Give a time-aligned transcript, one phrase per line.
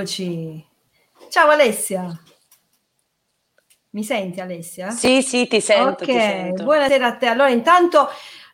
[0.00, 0.66] Eccoci.
[1.28, 2.18] Ciao Alessia.
[3.90, 4.88] Mi senti Alessia?
[4.88, 5.90] Sì, sì, ti sento.
[5.90, 6.62] Ok, ti sento.
[6.62, 7.26] buonasera a te.
[7.26, 8.08] Allora, intanto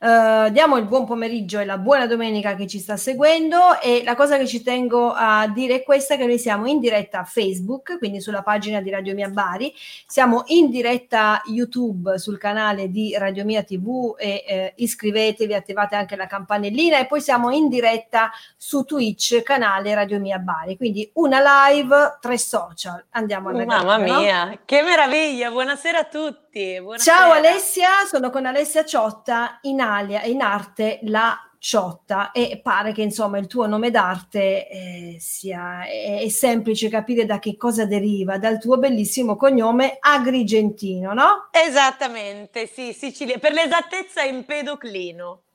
[0.06, 4.14] eh, diamo il buon pomeriggio e la buona domenica che ci sta seguendo e la
[4.14, 7.98] cosa che ci tengo a dire è questa che noi siamo in diretta a Facebook,
[7.98, 9.74] quindi sulla pagina di Radio Mia Bari,
[10.06, 16.14] siamo in diretta YouTube sul canale di Radio Mia TV e eh, iscrivetevi, attivate anche
[16.14, 21.68] la campanellina e poi siamo in diretta su Twitch, canale Radio Mia Bari, quindi una
[21.68, 23.04] live, tre social.
[23.10, 24.20] Andiamo alla Mamma no?
[24.20, 25.50] mia, che meraviglia!
[25.50, 26.45] Buonasera a tutti.
[26.56, 27.16] Buonasera.
[27.16, 33.02] Ciao Alessia, sono con Alessia Ciotta, in, alia, in arte la Ciotta e pare che
[33.02, 38.38] insomma il tuo nome d'arte eh, sia è, è semplice capire da che cosa deriva,
[38.38, 41.48] dal tuo bellissimo cognome Agrigentino, no?
[41.50, 43.38] Esattamente, sì, Sicilia.
[43.38, 45.45] Per l'esattezza Empedoclino.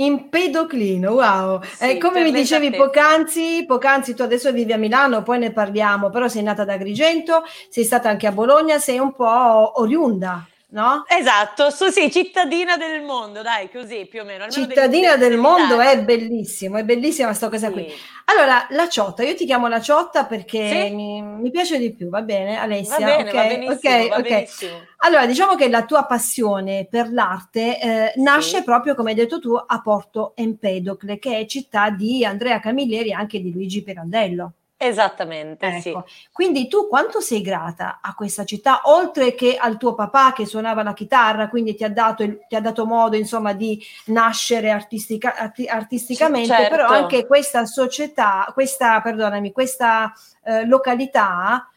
[0.00, 1.60] Empedoclino, wow.
[1.64, 6.08] Sì, Eh, come mi dicevi poc'anzi, poc'anzi tu adesso vivi a Milano, poi ne parliamo,
[6.08, 11.04] però sei nata ad Agrigento, sei stata anche a Bologna, sei un po' oriunda, no?
[11.08, 14.44] Esatto, su, sì, cittadina del mondo, dai, così più o meno.
[14.44, 17.72] almeno Cittadina del- del mondo è bellissimo, è bellissima sta cosa Sì.
[17.72, 17.86] qui.
[18.26, 20.94] Allora, la ciotta, io ti chiamo la ciotta perché Sì.
[20.94, 22.98] mi, mi piace di più, va bene Va Alessia?
[22.98, 24.22] bene, Ok, va benissimo, ok, va ok.
[24.22, 24.86] benissimo.
[24.98, 28.64] Allora, diciamo che la tua passione per l'arte eh, nasce Sì.
[28.64, 33.14] proprio, come hai detto tu, a Porto Empedocle, che è città di Andrea Camilleri e
[33.14, 34.52] anche di Luigi Pirandello.
[34.80, 35.88] Esattamente, sì.
[35.88, 36.06] Ecco.
[36.30, 40.84] Quindi tu quanto sei grata a questa città, oltre che al tuo papà che suonava
[40.84, 45.34] la chitarra, quindi ti ha dato, il- ti ha dato modo insomma di nascere artistica-
[45.34, 46.76] arti- artisticamente, Certo.
[46.76, 50.12] però anche questa società, questa, perdonami, questa
[50.44, 51.68] eh, località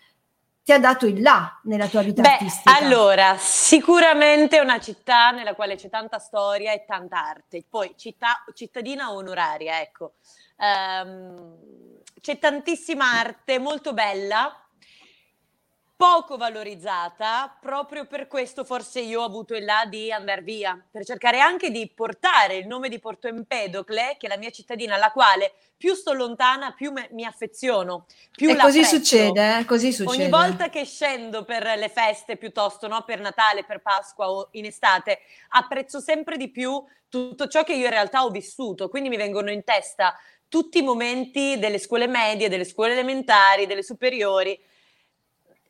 [0.63, 2.77] ti ha dato il là nella tua vita Beh, artistica.
[2.77, 7.65] allora, sicuramente è una città nella quale c'è tanta storia e tanta arte.
[7.67, 10.13] Poi, città, cittadina onoraria, ecco.
[10.57, 11.57] Ehm,
[12.21, 14.55] c'è tantissima arte, molto bella,
[16.01, 21.05] poco valorizzata, proprio per questo forse io ho avuto il là di andare via, per
[21.05, 25.11] cercare anche di portare il nome di Porto Empedocle, che è la mia cittadina, alla
[25.11, 30.23] quale più sto lontana, più me- mi affeziono, più e così succede, eh, così succede.
[30.23, 34.65] Ogni volta che scendo per le feste, piuttosto no, per Natale, per Pasqua o in
[34.65, 38.89] estate, apprezzo sempre di più tutto ciò che io in realtà ho vissuto.
[38.89, 40.15] Quindi mi vengono in testa
[40.51, 44.59] tutti i momenti delle scuole medie, delle scuole elementari, delle superiori.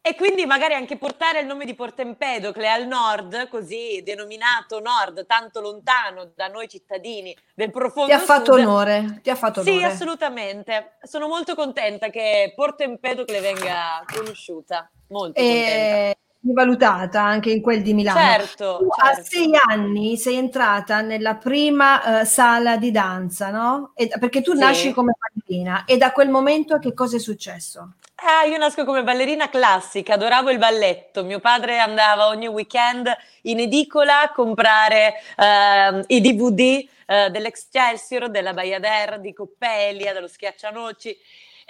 [0.01, 5.27] E quindi magari anche portare il nome di Porto Empedocle al nord, così denominato nord,
[5.27, 8.63] tanto lontano da noi cittadini del profondo ti ha fatto sud.
[8.63, 9.85] onore, ti ha fatto Sì, onore.
[9.85, 10.97] assolutamente.
[11.03, 14.89] Sono molto contenta che Porto Empedocle venga conosciuta.
[15.09, 16.19] Molto contenta.
[16.43, 18.19] Rivalutata anche in quel di Milano.
[18.19, 19.29] Certo, Tu a certo.
[19.29, 23.91] sei anni sei entrata nella prima eh, sala di danza, no?
[23.95, 24.59] E- perché tu Sì.
[24.59, 27.93] nasci come ballerina e da quel momento che cosa è successo?
[28.23, 31.23] Ah, io nasco come ballerina classica, adoravo il balletto.
[31.23, 33.11] Mio padre andava ogni weekend
[33.43, 41.15] in edicola a comprare ehm, i DVD eh, dell'Excelsior, della Bayadère, di Coppelia, dello Schiaccianoci.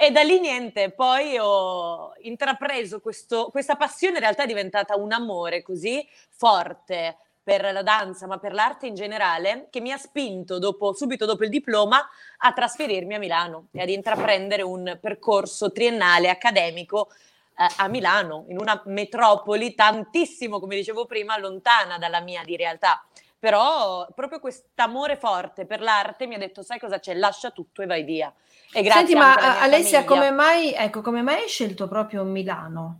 [0.03, 5.11] E da lì niente, poi ho intrapreso questo- questa passione, in realtà è diventata un
[5.11, 10.57] amore così forte per la danza, ma per l'arte in generale, che mi ha spinto
[10.57, 12.03] dopo- subito dopo il diploma
[12.37, 17.09] a trasferirmi a Milano e ad intraprendere un percorso triennale accademico
[17.55, 23.05] eh, a Milano, in una metropoli tantissimo, come dicevo prima, lontana dalla mia di realtà.
[23.41, 27.15] Però proprio quest'amore forte per l'arte mi ha detto, sai cosa c'è?
[27.15, 28.31] Lascia tutto e vai via.
[28.71, 32.99] E grazie Senti, ma eh, Alessia, come mai, ecco, come mai hai scelto proprio Milano?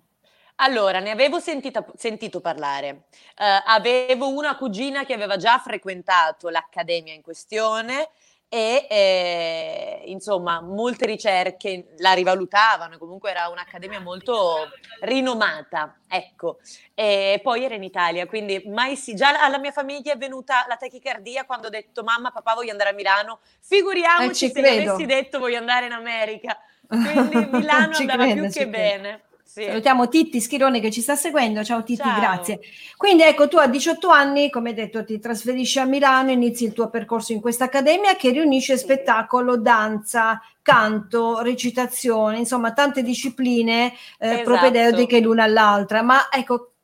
[0.55, 3.03] Allora, ne avevo sentita, sentito parlare.
[3.38, 8.09] Uh, avevo una cugina che aveva già frequentato l'accademia in questione
[8.53, 14.69] e eh, insomma molte ricerche la rivalutavano, comunque era un'accademia molto
[15.00, 16.59] rinomata, ecco,
[16.94, 20.75] e poi era in Italia, quindi mai sì, già alla mia famiglia è venuta la
[20.75, 24.92] tachicardia quando ho detto mamma, papà voglio andare a Milano, figuriamoci eh, se credo.
[24.92, 28.69] avessi detto voglio andare in America, quindi Milano andava credo, più che credo.
[28.69, 29.21] bene.
[29.53, 29.65] Sì.
[29.65, 31.62] Salutiamo Titti Schirone che ci sta seguendo.
[31.62, 32.18] Ciao Titti, Ciao.
[32.18, 32.62] grazie.
[32.95, 36.89] Quindi ecco, tu a 18 anni, come detto, ti trasferisci a Milano, inizi il tuo
[36.89, 38.83] percorso in questa accademia che riunisce sì.
[38.86, 43.88] spettacolo, danza, canto, recitazione, insomma, tante discipline
[44.19, 44.44] eh, esatto.
[44.44, 46.01] propedeutiche l'una all'altra.
[46.01, 46.75] Ma ecco,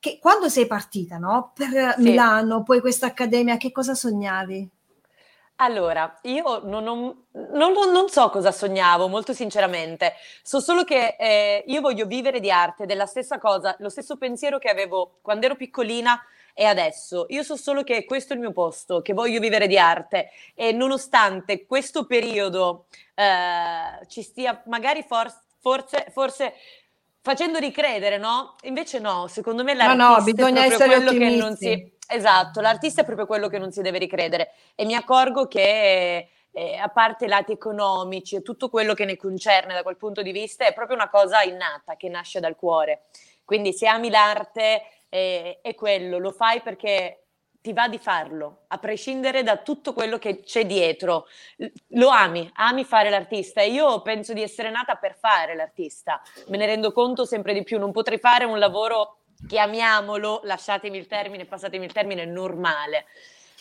[0.00, 1.52] che, quando sei partita, no?
[1.54, 2.02] Per sì.
[2.02, 4.70] Milano, poi questa accademia, che cosa sognavi?
[5.58, 10.12] Allora, io non, ho- non- non- non so cosa sognavo, molto sinceramente.
[10.42, 14.58] So solo che eh, io voglio vivere di arte, della stessa cosa, lo stesso pensiero
[14.58, 16.20] che avevo quando ero piccolina
[16.52, 17.24] e adesso.
[17.30, 20.72] Io so solo che questo è il mio posto, che voglio vivere di arte e
[20.72, 26.52] nonostante questo periodo eh, ci stia magari for- forse, forse
[27.22, 28.56] facendo ricredere, no?
[28.62, 33.02] Invece no, secondo me No, no, bisogna è essere quello che non si Esatto, l'artista
[33.02, 37.24] è proprio quello che non si deve ricredere e mi accorgo che eh, a parte
[37.24, 40.72] i lati economici e tutto quello che ne concerne da quel punto di vista è
[40.72, 43.02] proprio una cosa innata che nasce dal cuore.
[43.44, 47.26] Quindi se ami l'arte eh, è quello, lo fai perché
[47.60, 51.26] ti va di farlo, a prescindere da tutto quello che c'è dietro.
[51.88, 56.22] Lo ami, ami fare l'artista e io penso di essere nata per fare l'artista.
[56.46, 59.16] Me ne rendo conto sempre di più, non potrei fare un lavoro
[59.46, 63.06] chiamiamolo, lasciatemi il termine, passatemi il termine, normale.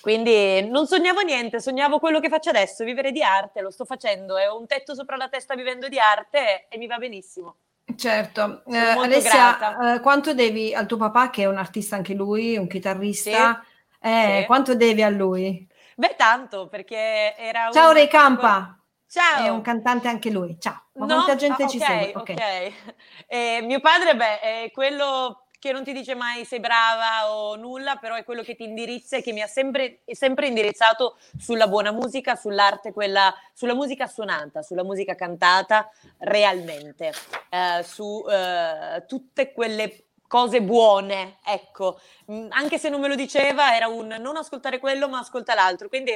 [0.02, 4.36] Quindi non sognavo niente, sognavo quello che faccio adesso, vivere di arte, lo sto facendo,
[4.36, 7.56] ho un tetto sopra la testa vivendo di arte e mi va benissimo.
[7.96, 12.56] Certo, eh, Alessia, eh, quanto devi al tuo papà che è un artista anche lui,
[12.56, 13.64] un chitarrista?
[13.64, 14.08] Sì.
[14.08, 14.46] Eh, sì.
[14.46, 15.68] Quanto devi a lui?
[15.96, 17.94] Beh, tanto, perché era Ciao un...
[17.96, 18.78] Ray Campa!
[19.08, 19.46] Ciao!
[19.46, 20.88] È un cantante anche lui, ciao!
[20.94, 21.14] Ma no?
[21.16, 22.12] quanta gente ah, okay, ci segue?
[22.16, 22.94] Ok, ok.
[23.28, 27.96] Eh, mio padre, beh, è quello che non ti dice mai sei brava o nulla,
[27.96, 31.92] però è quello che ti indirizza e che mi ha sempre, sempre indirizzato sulla buona
[31.92, 35.90] musica, sull'arte, quella, sulla musica suonata, sulla musica cantata
[36.20, 37.12] realmente,
[37.50, 42.00] eh, su eh, tutte quelle cose buone, ecco,
[42.32, 45.90] mm, anche se non me lo diceva era un non ascoltare quello ma ascolta l'altro,
[45.90, 46.12] quindi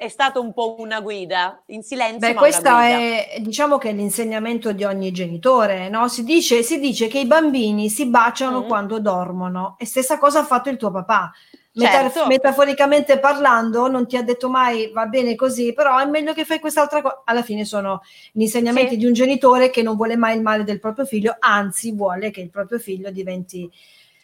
[0.00, 2.28] è stato un po' una guida in silenzio.
[2.28, 6.06] Beh, questo è diciamo che è l'insegnamento di ogni genitore, no?
[6.06, 8.68] Si dice, si dice che i bambini si baciano mm.
[8.68, 11.32] quando dormono e stessa cosa ha fatto il tuo papà.
[11.72, 12.26] Certo.
[12.26, 16.60] metaforicamente parlando, non ti ha detto mai va bene così, però è meglio che fai
[16.60, 17.22] quest'altra cosa.
[17.24, 18.98] Alla fine sono gli insegnamenti sì.
[18.98, 22.40] di un genitore che non vuole mai il male del proprio figlio, anzi vuole che
[22.40, 23.68] il proprio figlio diventi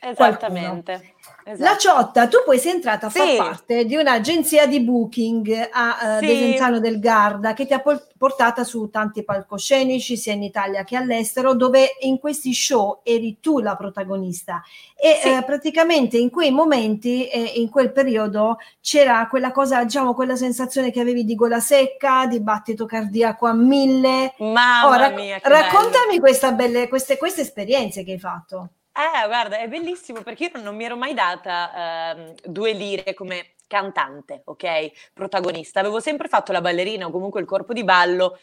[0.06, 1.13] Esattamente.
[1.46, 1.62] Esatto.
[1.62, 3.19] La Ciotta, tu poi sei entrata a sì.
[3.19, 6.26] far parte di un'agenzia di booking a uh, sì.
[6.26, 7.82] Desenzano del Garda che ti ha
[8.17, 13.58] portata su tanti palcoscenici sia in Italia che all'estero dove in questi show eri tu
[13.58, 14.62] la protagonista
[14.96, 15.29] e sì.
[15.29, 20.90] uh, praticamente in quei momenti e in quel periodo c'era quella cosa diciamo quella sensazione
[20.90, 26.20] che avevi di gola secca di battito cardiaco a mille Mamma oh, rac- mia, raccontami
[26.55, 30.85] belle, queste, queste esperienze che hai fatto eh, guarda, è bellissimo perché io non mi
[30.85, 35.12] ero mai data uh, due lire come cantante, ok?
[35.12, 35.80] Protagonista.
[35.80, 38.38] Avevo sempre fatto la ballerina o comunque il corpo di ballo.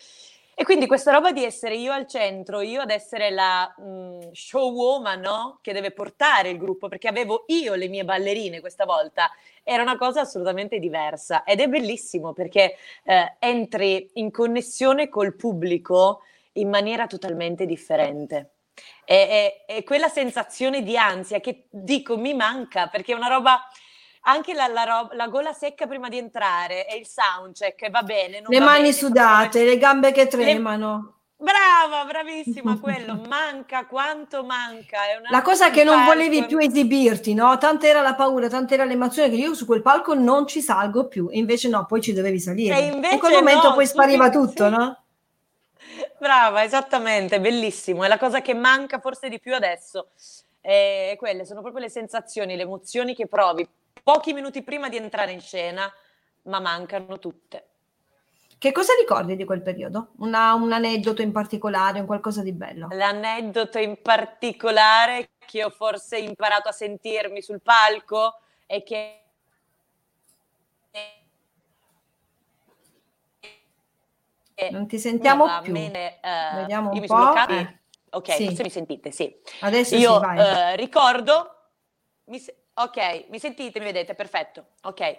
[0.54, 5.20] E quindi questa roba di essere io al centro, io ad essere la mh, showwoman,
[5.22, 5.60] no?
[5.62, 9.32] Che deve portare il gruppo, perché avevo io le mie ballerine questa volta,
[9.64, 11.44] era una cosa assolutamente diversa.
[11.46, 16.24] Ed è bellissimo perché eh, entri in connessione col pubblico
[16.54, 18.52] in maniera totalmente differente.
[19.06, 23.68] E, e, e, quella sensazione di ansia che dico mi manca perché è una roba
[24.22, 28.42] anche la, la, roba, la gola secca prima di entrare e il soundcheck va bene.
[28.46, 31.02] le va mani bene, sudate, le gambe che tremano.
[31.04, 31.20] Le...
[31.42, 35.00] Brava, bravissima, quello manca quanto manca.
[35.28, 37.58] la cosa che non volevi più esibirti, no?
[37.58, 41.08] Tanta era la paura, tanta era l'emozione che io su quel palco non ci salgo
[41.08, 42.78] più, invece no, poi ci dovevi salire.
[42.78, 44.70] E in quel momento no, poi spariva tutto, sì.
[44.70, 44.98] no?
[46.20, 48.04] Brava, esattamente, bellissimo.
[48.04, 50.10] È la cosa che manca forse di più adesso.
[50.62, 53.68] E quelle sono proprio le sensazioni, le emozioni che provi
[54.04, 55.92] pochi minuti prima di entrare in scena,
[56.44, 57.66] ma mancano tutte.
[58.58, 60.10] Che cosa ricordi di quel periodo?
[60.18, 62.90] Una, un aneddoto in particolare, un qualcosa di bello?
[62.92, 69.22] L'aneddoto in particolare che ho forse imparato a sentirmi sul palco è che
[74.72, 75.74] non ti sentiamo più.
[75.74, 77.34] Bene, uh, Vediamo un po'.
[77.48, 77.80] Eh.
[78.14, 78.46] Ok, sì.
[78.46, 79.34] forse mi sentite, sì.
[79.62, 81.56] Adesso Io sì, eh, ricordo,
[82.26, 85.16] mi se- ok, mi sentite, mi vedete, perfetto, ok.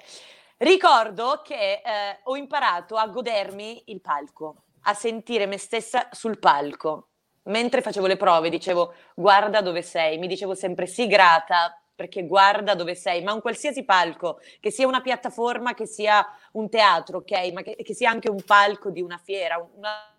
[0.58, 7.08] Ricordo che eh, ho imparato a godermi il palco, a sentire me stessa sul palco.
[7.44, 12.74] Mentre facevo le prove dicevo guarda dove sei, mi dicevo sempre sì grata perché guarda
[12.74, 17.52] dove sei, ma un qualsiasi palco, che sia una piattaforma, che sia un teatro, ok,
[17.52, 20.12] ma che, che sia anche un palco di una fiera, una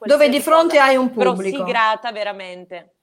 [0.00, 1.58] dove di fronte cosa, hai un pubblico.
[1.58, 2.94] Però grata veramente.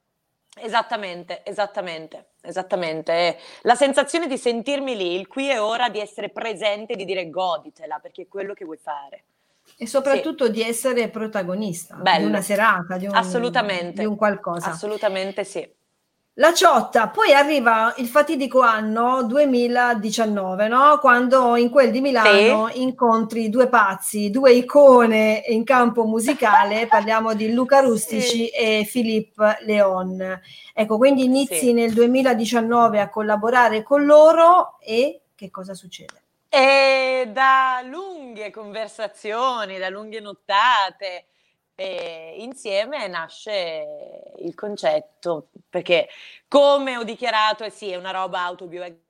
[0.59, 3.37] Esattamente, esattamente, esattamente.
[3.61, 7.99] La sensazione di sentirmi lì, il qui e ora, di essere presente, di dire goditela,
[7.99, 9.23] perché è quello che vuoi fare.
[9.77, 10.51] E soprattutto sì.
[10.51, 12.25] di essere protagonista Bello.
[12.25, 14.01] di una serata, di un, Assolutamente.
[14.01, 14.71] di un qualcosa.
[14.71, 15.75] Assolutamente sì.
[16.39, 20.99] La ciotta, poi arriva il fatidico anno 2019, no?
[20.99, 22.83] quando in quel di Milano sì.
[22.83, 28.49] incontri due pazzi, due icone in campo musicale, parliamo di Luca Rustici sì.
[28.49, 30.39] e Philippe Leon.
[30.75, 31.73] Ecco, quindi inizi sì.
[31.73, 36.21] nel 2019 a collaborare con loro e che cosa succede?
[36.49, 41.25] E da lunghe conversazioni, da lunghe nottate,
[41.79, 46.09] e insieme nasce il concetto, perché
[46.47, 49.05] come ho dichiarato, eh sì, è una roba autobiografica,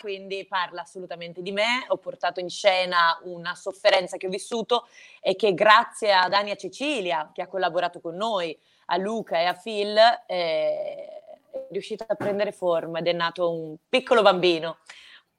[0.00, 4.88] quindi parla assolutamente di me, ho portato in scena una sofferenza che ho vissuto
[5.20, 9.54] e che grazie a Dania Cecilia, che ha collaborato con noi, a Luca e a
[9.54, 9.96] Phil,
[10.26, 11.08] eh,
[11.52, 14.78] è riuscita a prendere forma ed è nato un piccolo bambino,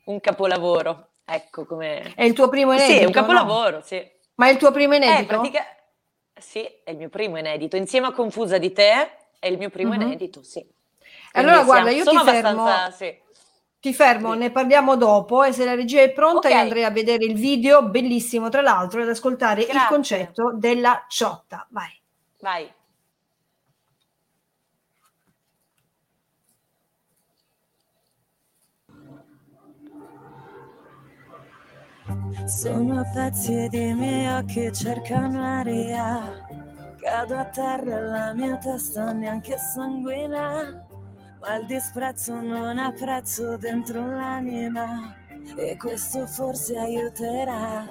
[0.05, 1.09] un capolavoro.
[1.25, 2.13] Ecco come...
[2.15, 2.93] È il tuo primo inedito?
[2.93, 3.81] Sì, è un capolavoro, no?
[3.81, 4.13] sì.
[4.35, 5.21] Ma è il tuo primo inedito?
[5.21, 5.75] Eh, pratica-
[6.39, 7.75] sì, è il mio primo inedito.
[7.75, 10.01] Insieme a Confusa di te è il mio primo mm-hmm.
[10.01, 10.59] inedito, sì.
[11.31, 12.67] Quindi allora guarda, io ti fermo.
[12.91, 13.23] Sì.
[13.79, 14.39] Ti fermo, sì.
[14.39, 16.53] ne parliamo dopo e se la regia è pronta okay.
[16.53, 19.79] io andrei a vedere il video, bellissimo tra l'altro, ed ascoltare Grazie.
[19.79, 21.67] il concetto della ciotta.
[21.69, 22.01] Vai.
[22.39, 22.71] Vai.
[32.45, 36.45] Sono pezzi di miei occhi cercano aria.
[36.99, 40.85] Cado a terra e la mia testa neanche sanguina.
[41.39, 45.15] Ma il disprezzo non ha prezzo dentro l'anima.
[45.57, 47.87] E questo forse aiuterà.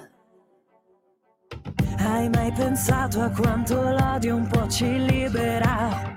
[1.99, 6.15] Hai mai pensato a quanto l'odio un po' ci libera?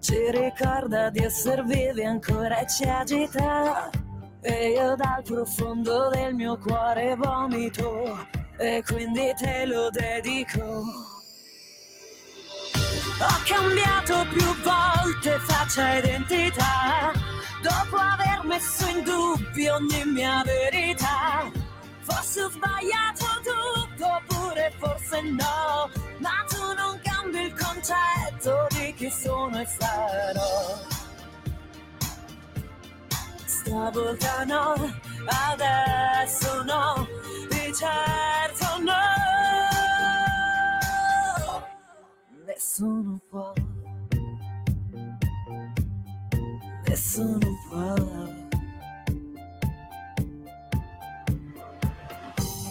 [0.00, 3.90] Ci ricorda di essere vivi ancora e ci agita.
[4.40, 8.16] E io dal profondo del mio cuore vomito
[8.56, 10.62] e quindi te lo dedico.
[13.20, 17.12] Ho cambiato più volte faccia e identità,
[17.62, 21.50] dopo aver messo in dubbio ogni mia verità.
[22.02, 29.10] Forse ho sbagliato tutto, oppure forse no, ma tu non cambi il concetto di chi
[29.10, 30.97] sono e sarò
[33.68, 34.74] stavolta no,
[35.26, 37.06] adesso no,
[37.50, 39.02] di certo no.
[42.46, 43.52] Nessuno può,
[46.86, 47.94] nessuno può.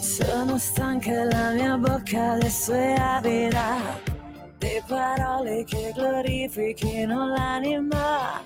[0.02, 4.00] Sono stanca la mia bocca adesso è avida
[4.58, 8.37] di parole che glorifichino l'anima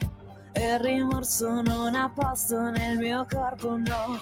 [0.53, 4.20] e il rimorso non ha posto nel mio corpo, no,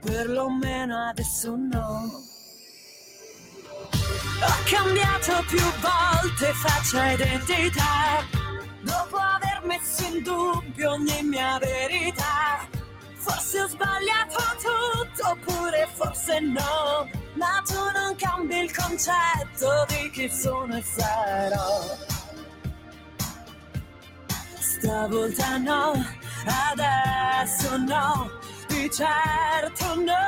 [0.00, 2.10] perlomeno adesso no.
[4.42, 8.24] Ho cambiato più volte faccia e identità,
[8.80, 12.66] dopo aver messo in dubbio ogni mia verità.
[13.14, 20.28] Forse ho sbagliato tutto, oppure forse no, ma tu non cambi il concetto di chi
[20.28, 22.20] sono e sarò
[24.82, 25.92] stavolta no,
[26.44, 28.30] adesso no,
[28.66, 30.24] di certo no.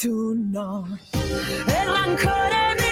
[0.00, 0.98] Tu no.
[1.12, 2.89] E rancore mi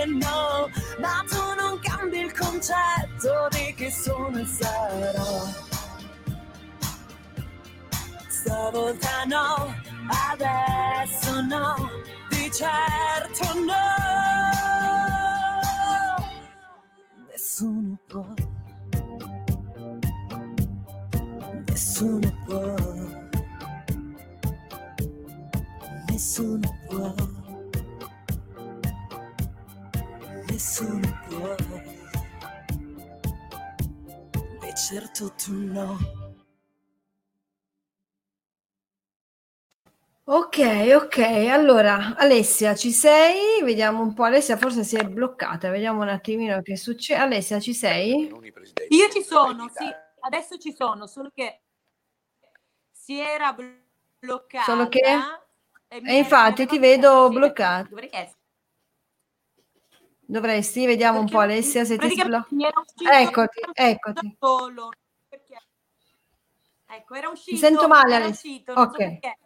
[0.00, 5.68] forse no, ma tu non cambi il concetto di chi sono e sarò.
[8.46, 9.74] una volta no,
[10.32, 11.90] adesso no,
[12.28, 13.98] di certo no.
[17.30, 18.26] Nessuno può,
[21.66, 22.74] nessuno può,
[26.08, 26.69] nessuno può,
[34.90, 35.98] Di certo tu no.
[40.24, 40.58] Ok,
[40.96, 41.18] ok.
[41.48, 43.62] Allora, Alessia, ci sei?
[43.62, 44.24] Vediamo un po'.
[44.24, 45.70] Alessia forse si è bloccata.
[45.70, 47.20] Vediamo un attimino che succede.
[47.20, 48.32] Alessia, ci sei?
[48.88, 49.88] Io ci sono, sì,
[50.20, 51.60] adesso ci sono, solo che
[52.90, 53.52] si era
[54.18, 54.64] bloccata.
[54.64, 55.00] Solo che-
[55.86, 57.88] e E infatti ti vedo bloccata.
[57.88, 58.38] dovrei essere.
[60.30, 64.36] Dovresti, vediamo un Perché po' Alessia se ti mi uscito Eccoti, eccoti.
[64.38, 64.88] solo,
[65.28, 65.60] perché-
[66.86, 67.56] Ecco, era uscito.
[67.56, 68.50] sento male, Alessia.
[68.50, 68.96] uscito, so Ok.
[68.96, 69.38] perché.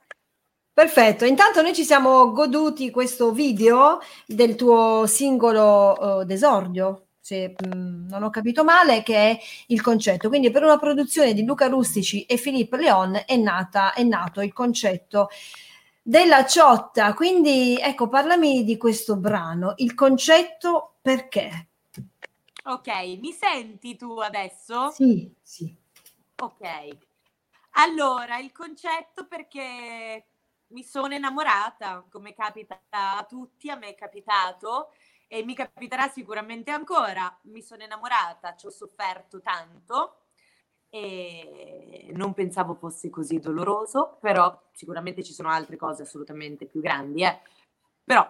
[0.75, 8.09] Perfetto, intanto noi ci siamo goduti questo video del tuo singolo eh, d'esordio, se mh,
[8.09, 9.39] non ho capito male, che è
[9.69, 10.29] il concetto.
[10.29, 14.53] Quindi per una produzione di Luca Rustici e Filippo Leon è, nata, è nato il
[14.53, 15.29] concetto
[16.07, 17.15] della ciotta.
[17.15, 21.69] Quindi ecco, parlami di questo brano, il concetto perché?
[22.67, 24.91] Ok, mi senti tu adesso?
[24.91, 25.75] Sì, sì.
[26.37, 26.99] Ok.
[27.77, 30.27] Allora, il concetto perché
[30.69, 34.93] mi sono innamorata, come capita a tutti, a me è capitato
[35.27, 37.37] e mi capiterà sicuramente ancora.
[37.45, 40.24] Mi sono innamorata, ci ho sofferto tanto
[40.95, 47.25] e non pensavo fosse così doloroso, però sicuramente ci sono altre cose assolutamente più grandi,
[47.25, 47.41] eh.
[48.05, 48.25] Però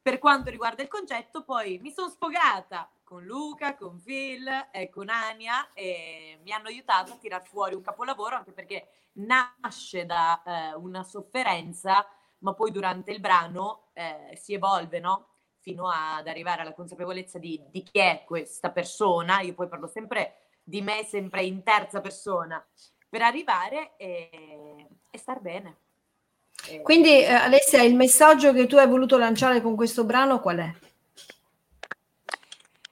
[0.00, 5.08] per quanto riguarda il concetto, poi mi sono sfogata con Luca, con Phil e con
[5.08, 10.74] Ania e mi hanno aiutato a tirar fuori un capolavoro anche perché nasce da eh,
[10.76, 12.06] una sofferenza,
[12.38, 15.30] ma poi durante il brano eh, si evolve, no?
[15.58, 19.40] Fino ad arrivare alla consapevolezza di, di chi è questa persona.
[19.40, 22.64] Io poi parlo sempre di me, sempre in terza persona,
[23.08, 25.76] per arrivare e, e star bene.
[26.68, 30.58] E- Quindi eh, Alessia, il messaggio che tu hai voluto lanciare con questo brano qual
[30.58, 30.74] è?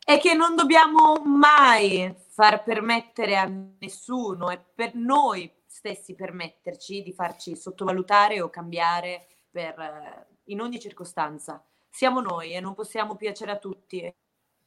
[0.05, 7.13] è che non dobbiamo mai far permettere a nessuno e per noi stessi permetterci di
[7.13, 11.65] farci sottovalutare o cambiare per, eh, in ogni circostanza.
[11.89, 14.13] Siamo noi e non possiamo piacere a tutti.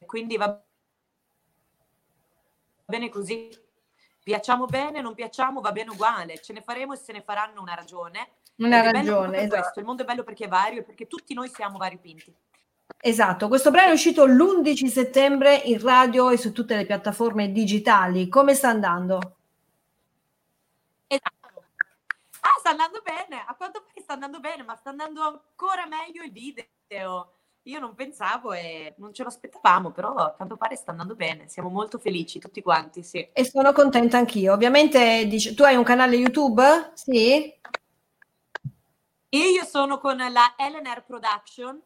[0.04, 0.60] Quindi va
[2.86, 3.50] bene così.
[4.22, 6.40] Piacciamo bene, non piacciamo, va bene uguale.
[6.40, 8.30] Ce ne faremo e se ne faranno una ragione.
[8.56, 9.60] Una Ed ragione, esatto.
[9.60, 9.80] questo.
[9.80, 12.34] Il mondo è bello perché è vario e perché tutti noi siamo variopinti.
[12.98, 18.28] Esatto, questo brano è uscito l'11 settembre in radio e su tutte le piattaforme digitali.
[18.28, 19.36] Come sta andando?
[21.06, 21.64] Esatto.
[22.40, 26.22] Ah, sta andando bene, a quanto pare sta andando bene, ma sta andando ancora meglio
[26.22, 27.32] il video.
[27.66, 31.48] Io non pensavo e non ce lo aspettavamo, però a quanto pare sta andando bene.
[31.48, 33.28] Siamo molto felici tutti quanti, sì.
[33.32, 34.52] E sono contenta anch'io.
[34.52, 36.92] Ovviamente dici- tu hai un canale YouTube?
[36.94, 37.52] Sì?
[39.30, 41.82] Io sono con la LNR Production,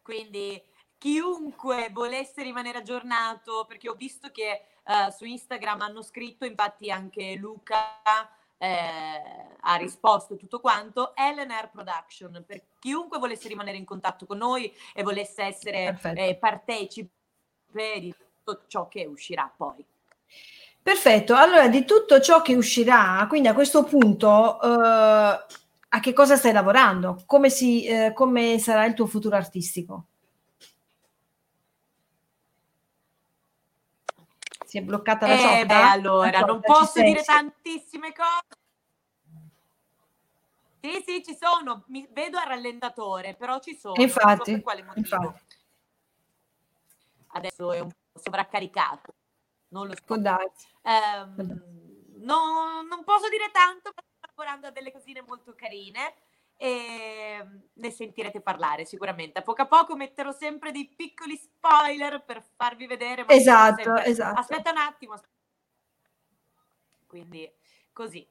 [0.00, 0.62] quindi
[0.96, 4.50] chiunque volesse rimanere aggiornato, perché ho visto che
[4.84, 8.00] eh, su Instagram hanno scritto, infatti anche Luca
[8.58, 9.22] eh,
[9.60, 15.02] ha risposto tutto quanto, LNR Production, per chiunque volesse rimanere in contatto con noi e
[15.02, 17.10] volesse essere eh, partecipe
[17.98, 18.14] di
[18.44, 19.84] tutto ciò che uscirà poi.
[20.82, 25.44] Perfetto, allora di tutto ciò che uscirà, quindi a questo punto eh,
[25.88, 27.22] a che cosa stai lavorando?
[27.26, 30.04] Come, si, eh, come sarà il tuo futuro artistico?
[34.76, 37.04] Si è bloccata la Eh, beh, allora, La non ciotta, ci posso sei?
[37.04, 38.44] dire tantissime cose.
[40.82, 41.84] Sì, sì, ci sono.
[41.86, 43.94] Mi vedo al rallentatore, però ci sono.
[43.96, 45.00] non so Infatti, per quale motivo.
[45.00, 45.44] infatti.
[47.28, 49.14] Adesso è un po' sovraccaricato.
[49.68, 50.16] Non lo so.
[50.18, 50.66] Darsi.
[52.18, 56.12] no- non posso dire tanto, ma sto lavorando a delle cosine molto carine
[56.56, 59.38] e ne sentirete parlare sicuramente.
[59.38, 63.24] A poco a poco metterò sempre dei piccoli spoiler per farvi vedere.
[63.28, 64.40] Esatto, esatto.
[64.40, 65.14] Aspetta un attimo.
[67.06, 67.50] Quindi
[67.92, 68.26] così.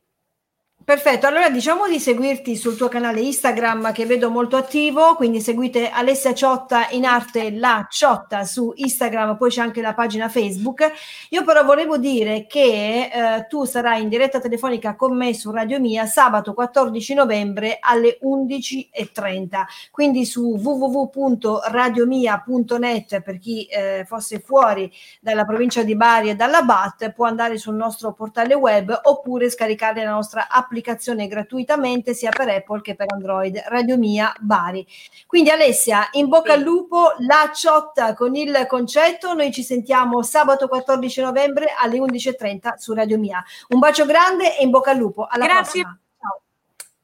[0.85, 5.89] Perfetto, allora diciamo di seguirti sul tuo canale Instagram che vedo molto attivo, quindi seguite
[5.89, 10.91] Alessia Ciotta in arte La Ciotta su Instagram, poi c'è anche la pagina Facebook.
[11.29, 15.79] Io però volevo dire che eh, tu sarai in diretta telefonica con me su Radio
[15.79, 25.45] Mia sabato 14 novembre alle 11.30, quindi su www.radiomia.net per chi eh, fosse fuori dalla
[25.45, 30.11] provincia di Bari e dalla BAT può andare sul nostro portale web oppure scaricare la
[30.11, 34.85] nostra applicazione l'applicazione gratuitamente sia per Apple che per Android, Radio Mia Bari.
[35.25, 40.67] Quindi Alessia, in bocca al lupo, la ciotta con il concetto, noi ci sentiamo sabato
[40.67, 43.43] 14 novembre alle 11.30 su Radio Mia.
[43.69, 45.83] Un bacio grande e in bocca al lupo, alla Grazie.
[45.83, 45.99] prossima.
[46.19, 46.41] Ciao.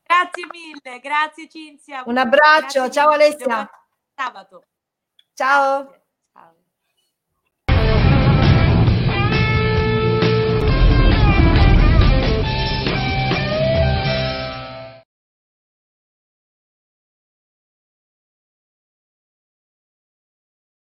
[0.04, 2.04] Grazie mille, grazie Cinzia.
[2.06, 3.10] Un abbraccio, Grazie ciao.
[3.10, 3.70] Alessia.
[4.14, 4.64] Sabato.
[5.34, 6.01] Ciao.